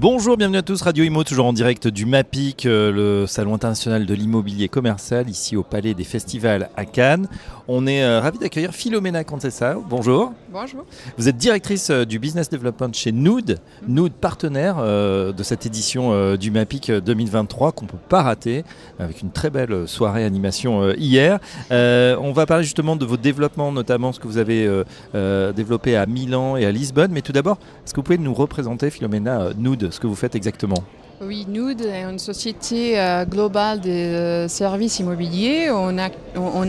[0.00, 4.06] Bonjour, bienvenue à tous, Radio Imo, toujours en direct du MAPIC, euh, le salon international
[4.06, 7.26] de l'immobilier commercial, ici au Palais des Festivals à Cannes.
[7.66, 9.74] On est euh, ravi d'accueillir Philomena Contessa.
[9.90, 10.32] Bonjour.
[10.52, 10.84] Bonjour.
[11.16, 13.58] Vous êtes directrice euh, du business development chez Nood,
[13.88, 18.64] Nood partenaire de cette édition du MAPIC 2023 qu'on ne peut pas rater,
[19.00, 21.40] avec une très belle soirée animation hier.
[21.70, 24.68] on va parler justement de vos développements, notamment ce que vous avez
[25.12, 27.10] développé à Milan et à Lisbonne.
[27.12, 29.50] Mais tout d'abord, est-ce que vous pouvez nous représenter, Philomena,
[29.90, 30.82] Ce que vous faites exactement
[31.20, 35.68] oui, Nood est une société euh, globale de euh, services immobiliers.
[35.68, 35.98] On,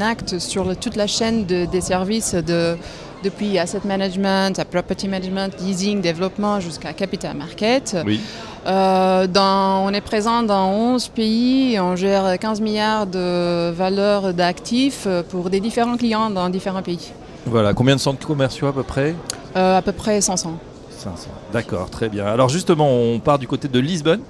[0.00, 2.76] acte, sur toute la chaîne des services de,
[3.24, 7.96] depuis asset management à property management, leasing, développement jusqu'à capital market.
[8.06, 8.20] Oui.
[8.68, 15.50] Euh, on est présent dans 11 pays, on gère 15 milliards de valeurs d'actifs pour
[15.50, 17.12] des différents clients dans différents pays.
[17.46, 19.16] Voilà, combien de centres commerciaux à peu près?
[19.56, 20.56] À peu près 500.
[21.52, 22.26] D'accord, très bien.
[22.26, 24.20] Alors justement, on part du côté de Lisbonne,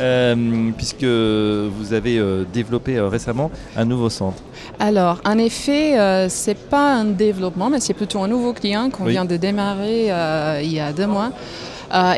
[0.00, 4.42] euh, puisque vous avez euh, développé euh, récemment un nouveau centre.
[4.78, 9.24] Alors, en effet, c'est pas un développement, mais c'est plutôt un nouveau client qu'on vient
[9.24, 10.06] de démarrer
[10.62, 11.30] il y a deux mois.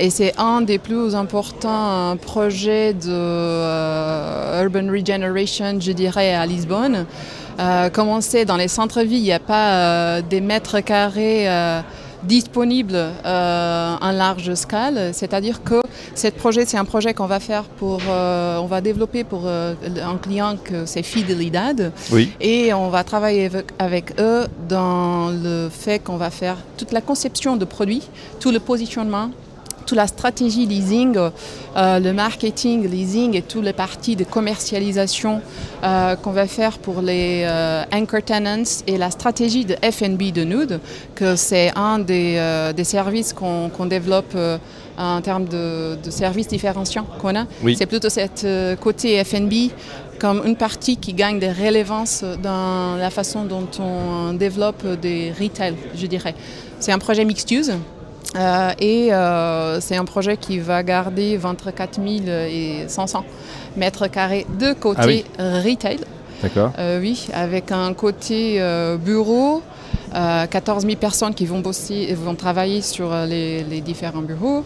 [0.00, 7.06] et c'est un des plus importants projets de urban regeneration, je dirais, à Lisbonne.
[7.92, 11.48] comme on sait, dans les centres-villes, il n'y a pas des mètres carrés
[12.24, 15.82] disponible euh, en large scale, c'est-à-dire que
[16.14, 19.74] ce projet, c'est un projet qu'on va faire pour, euh, on va développer pour euh,
[20.02, 21.92] un client que c'est Fidelidad,
[22.40, 27.56] et on va travailler avec, eux dans le fait qu'on va faire toute la conception
[27.56, 28.08] de produits,
[28.40, 29.30] tout le positionnement,
[29.82, 35.40] toute la stratégie leasing, euh, le marketing leasing et toutes les parties de commercialisation
[35.82, 40.44] euh, qu'on va faire pour les euh, anchor tenants et la stratégie de FNB de
[40.44, 40.80] Nude,
[41.14, 44.36] que c'est un des, services qu'on développe
[44.98, 47.46] en termes de, services différenciants qu'on a.
[47.76, 48.46] C'est plutôt cette
[48.80, 49.70] côté FNB
[50.18, 55.74] comme une partie qui gagne des relevances dans la façon dont on développe des retail,
[55.96, 56.34] je dirais.
[56.78, 57.72] C'est un projet mixed use.
[58.36, 63.24] Euh, et euh, c'est un projet qui va garder 24 000 et 500
[63.76, 65.98] mètres carrés de côté ah retail.
[66.42, 66.72] D'accord.
[66.78, 68.60] Euh, oui, avec un côté
[69.04, 69.62] bureau,
[70.12, 74.64] 14 000 personnes qui vont bosser, vont travailler sur les, différents bureaux,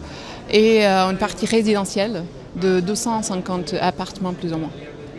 [0.50, 2.22] et une partie résidentielle
[2.60, 4.70] de 250 appartements plus ou moins.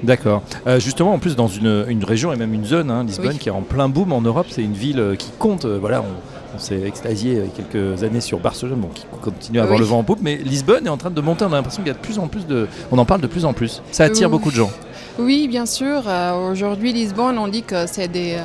[0.01, 0.41] D'accord.
[0.79, 3.61] justement, en plus, dans une, région et même une zone, hein, Lisbonne, qui est en
[3.61, 5.65] plein boom en Europe, c'est une ville qui compte.
[5.65, 9.63] voilà, on s'est extasié il y a quelques années sur Barcelone, bon, qui continue à
[9.63, 11.45] avoir le vent en poupe, mais Lisbonne est en train de monter.
[11.45, 12.67] On a l'impression qu'il y a de plus en plus de.
[12.91, 13.81] On en parle de plus en plus.
[13.91, 14.71] Ça attire beaucoup de gens.
[15.19, 16.03] Oui, bien sûr.
[16.05, 18.37] Euh, aujourd'hui, Lisbonne, on dit que c'est des.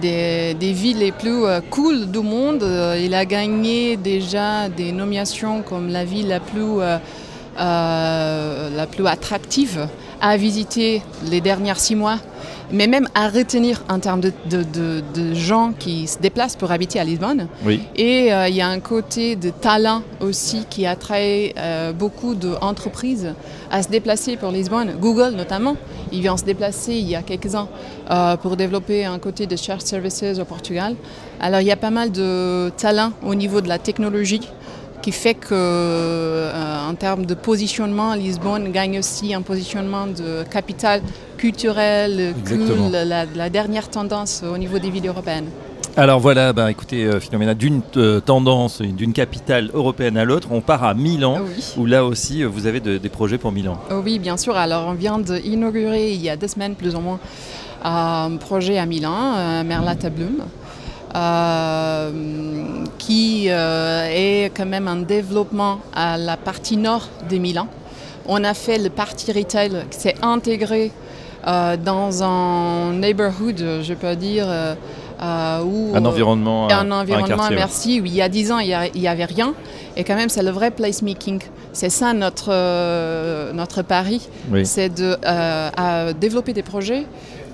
[0.00, 2.64] Des, villes les plus euh, cool du monde.
[2.64, 6.78] Euh, il a gagné déjà des nominations comme la ville la plus,
[7.56, 9.86] la plus attractive
[10.20, 12.18] à visiter les dernières six mois
[12.70, 14.32] mais même à retenir en termes de,
[15.34, 17.48] gens qui se déplacent pour habiter à Lisbonne.
[17.96, 23.34] Et euh, il y a un côté de talent aussi qui attrait euh, beaucoup d'entreprises
[23.70, 24.94] à se déplacer pour Lisbonne.
[25.00, 25.76] Google notamment,
[26.12, 27.68] il vient se déplacer il y a quelques ans
[28.10, 30.94] euh, pour développer un côté de shared services au Portugal.
[31.40, 34.48] Alors il y a pas mal de talent au niveau de la technologie
[35.04, 41.02] qui fait que euh, en termes de positionnement, Lisbonne gagne aussi un positionnement de capital
[41.36, 42.90] culturel, cool,
[43.36, 45.50] la, dernière tendance au niveau des villes européennes.
[45.98, 50.84] Alors voilà, bah, écoutez, euh, d'une euh, tendance, d'une capitale européenne à l'autre, on part
[50.84, 51.40] à Milan,
[51.76, 53.78] où là aussi euh, vous avez des projets pour Milan.
[53.90, 54.56] Oh oui, bien sûr.
[54.56, 57.20] Alors on vient d'inaugurer il y a deux semaines plus ou moins
[57.84, 60.44] un projet à Milan, Merlata Bloom.
[61.14, 62.10] Euh,
[62.98, 67.68] qui euh, est quand même un développement à la partie nord de Milan.
[68.26, 70.90] On a fait le parti retail qui s'est intégré
[71.46, 78.00] euh, dans un neighborhood, je peux dire, où, un environnement, un environnement, merci.
[78.00, 79.54] Oui, il y a dix ans, il n'y avait rien.
[79.96, 81.42] Et quand même, c'est le vrai placemaking.
[81.72, 84.26] C'est ça notre, notre pari.
[84.64, 85.16] C'est de
[86.18, 87.06] développer des projets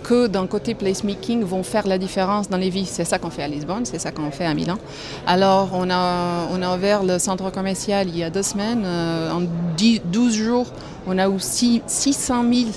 [0.02, 2.86] que d'un côté placemaking vont faire la différence dans les vies.
[2.86, 4.78] C'est ça qu'on fait à Lisbonne, c'est ça qu'on fait à Milan.
[5.26, 8.82] Alors on a, on a ouvert le centre commercial il y a deux semaines.
[8.84, 9.42] Euh, en
[9.76, 10.66] 12 jours,
[11.06, 12.70] on a aussi 600 000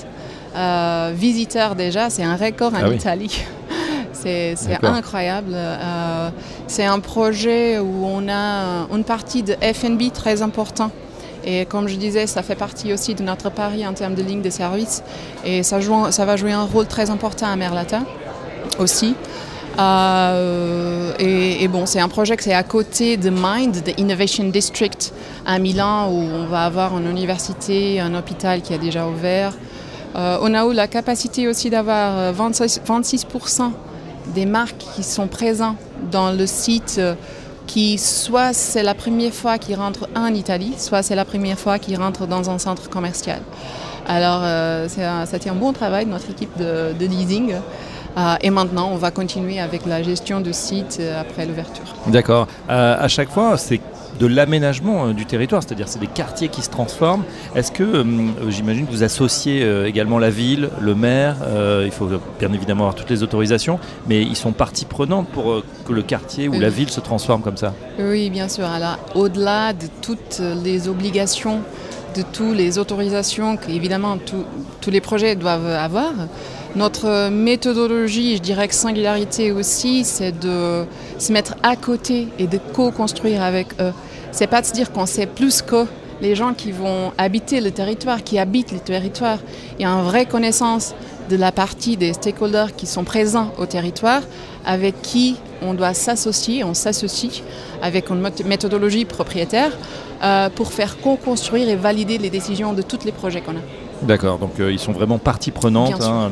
[0.56, 2.10] euh, visiteurs déjà.
[2.10, 3.44] C'est un record en ah Italie.
[4.14, 5.52] C'est incroyable.
[5.54, 6.30] Euh,
[6.68, 10.92] c'est un projet où on a une partie de FNB très important
[11.46, 14.42] Et comme je disais, ça fait partie aussi de notre pari en termes de ligne
[14.42, 15.04] de service.
[15.46, 18.02] Et ça, va jouer un rôle très important à Merlata
[18.80, 19.16] aussi.
[19.80, 25.14] Euh, et, bon, c'est un projet qui est à côté de Mind, de Innovation District
[25.46, 29.54] à Milan, où on va avoir une université, un hôpital qui a déjà ouvert.
[30.16, 33.26] Euh, on a eu la capacité aussi d'avoir 26%, 26
[34.34, 35.78] des marques qui sont présentes
[36.12, 37.02] dans le site
[37.68, 41.80] qui soit c'est la première fois qu'ils rentrent en Italie, soit c'est la première fois
[41.80, 43.42] qu'ils rentrent dans un centre commercial.
[44.08, 47.56] Alors, euh, a été un bon travail de notre équipe de, leasing.
[48.16, 51.86] Euh, et maintenant, on va continuer avec la gestion de site euh, après l'ouverture.
[52.08, 52.48] D'accord.
[52.68, 53.80] à chaque fois, c'est
[54.20, 57.24] de l'aménagement du territoire, c'est-à-dire c'est des quartiers qui se transforment.
[57.56, 58.06] Est-ce que,
[58.50, 61.38] j'imagine que vous associez également la ville, le maire,
[61.84, 65.94] il faut bien évidemment avoir toutes les autorisations, mais ils sont partie prenante pour que
[65.94, 67.74] le quartier ou la ville se transforme comme ça?
[68.00, 68.66] Oui, bien sûr.
[68.66, 71.62] Alors, au-delà de toutes les obligations
[72.16, 74.18] de toutes les autorisations qu'évidemment
[74.82, 76.12] tous les projets doivent avoir.
[76.76, 80.86] Notre méthodologie, je dirais que singularité aussi, c'est de
[81.20, 83.94] se mettre à côté et de co-construire avec eux.
[84.32, 85.86] C'est pas de se dire qu'on sait plus que
[86.20, 89.38] les gens qui vont habiter le territoire, qui habitent le territoire.
[89.78, 90.96] Il y a une vraie connaissance
[91.30, 94.24] de la partie des stakeholders qui sont présents au territoire,
[94.66, 97.44] avec qui on doit s'associer, on s'associe
[97.84, 99.78] avec une méthodologie propriétaire
[100.24, 103.83] euh, pour faire co-construire et valider les décisions de tous les projets qu'on a.
[104.04, 106.02] D'accord, donc euh, ils sont vraiment partie prenante.
[106.02, 106.30] Hein,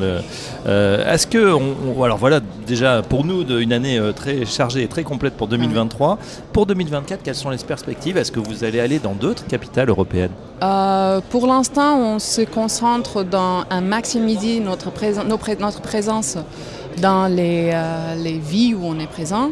[0.65, 1.55] euh, est-ce que,
[2.03, 6.17] alors voilà, déjà pour nous, une année très chargée et très complète pour 2023.
[6.53, 8.17] Pour 2024, quelles sont les perspectives?
[8.17, 10.31] Est-ce que vous allez aller dans d'autres capitales européennes?
[10.59, 14.91] Pour l'instant, on se concentre dans un maximiser notre,
[15.59, 16.37] notre présence
[16.99, 19.51] dans les, euh, les vies où on est présent.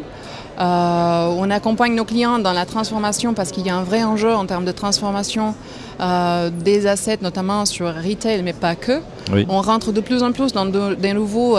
[0.60, 4.34] Euh, on accompagne nos clients dans la transformation parce qu'il y a un vrai enjeu
[4.34, 5.54] en termes de transformation
[6.00, 9.00] euh, des assets, notamment sur retail, mais pas que.
[9.48, 11.56] On rentre de plus en plus dans des nouveaux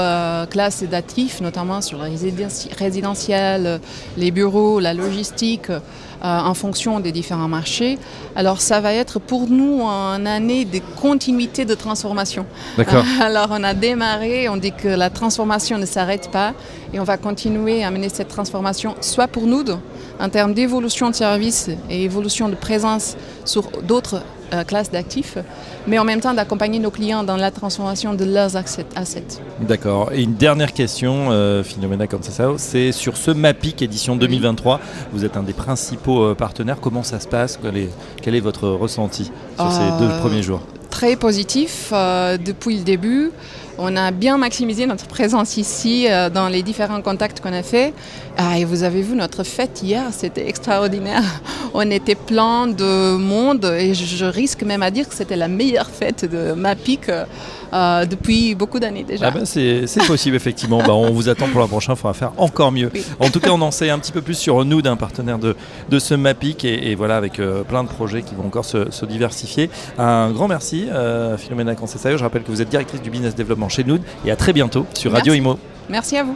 [0.50, 2.09] classes d'actifs, notamment sur le
[2.77, 3.79] résidentiel,
[4.18, 5.71] les bureaux, la logistique.
[6.23, 7.97] Euh, en fonction des différents marchés.
[8.35, 12.45] Alors ça va être pour nous une année de continuité de transformation.
[12.77, 13.03] D'accord.
[13.21, 16.53] Alors on a démarré, on dit que la transformation ne s'arrête pas
[16.94, 19.63] et on va continuer à mener cette transformation soit pour nous
[20.19, 25.38] en termes d'évolution de services et évolution de présence sur d'autres euh, classe d'actifs,
[25.88, 29.25] mais en même temps d'accompagner nos clients dans la transformation de leurs assets.
[29.62, 30.12] D'accord.
[30.13, 32.06] Et une dernière question, euh, Phenomena
[32.57, 34.80] c'est sur ce MAPIC édition 2023.
[35.13, 36.77] Vous êtes un des principaux euh, partenaires.
[36.81, 37.59] Comment ça se passe?
[38.21, 40.62] Quel est, votre ressenti sur ces deux premiers jours?
[40.89, 43.31] Très positif depuis le début.
[43.77, 47.94] On a bien maximisé notre présence ici euh, dans les différents contacts qu'on a fait.
[48.38, 51.23] Ah, et vous avez vu notre fête hier, c'était extraordinaire.
[51.73, 55.89] On était plein de monde et je risque même à dire que c'était la meilleure
[55.89, 57.09] fête de ma pique
[57.73, 59.27] euh, euh, depuis beaucoup d'années déjà.
[59.27, 60.79] Ah ben c'est possible effectivement.
[60.79, 62.91] bah, on vous attend pour la prochaine, il faudra faire encore mieux.
[63.19, 65.56] En tout cas, on en sait un petit peu plus sur nous d'un partenaire de,
[65.89, 69.69] de ce MAPIC et, voilà avec plein de projets qui vont encore se, diversifier.
[69.97, 73.83] Un grand merci euh, Philomena Je rappelle que vous êtes directrice du business développement chez
[73.83, 75.57] Noud et à très bientôt sur Radio Imo.
[75.89, 76.35] Merci à vous.